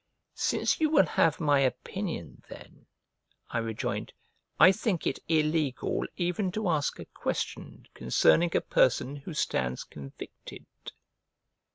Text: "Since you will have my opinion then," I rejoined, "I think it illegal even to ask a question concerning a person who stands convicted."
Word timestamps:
"Since 0.33 0.79
you 0.81 0.89
will 0.89 1.05
have 1.05 1.39
my 1.39 1.59
opinion 1.59 2.41
then," 2.49 2.87
I 3.51 3.59
rejoined, 3.59 4.13
"I 4.59 4.71
think 4.71 5.05
it 5.05 5.19
illegal 5.27 6.07
even 6.17 6.51
to 6.53 6.69
ask 6.69 6.97
a 6.97 7.05
question 7.05 7.85
concerning 7.93 8.55
a 8.55 8.61
person 8.61 9.17
who 9.17 9.35
stands 9.35 9.83
convicted." 9.83 10.65